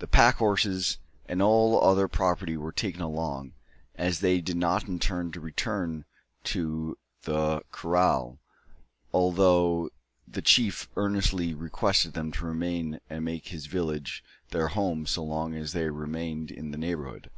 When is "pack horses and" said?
0.06-1.40